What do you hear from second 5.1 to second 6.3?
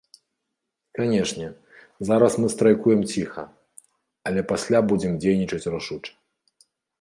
дзейнічаць рашуча.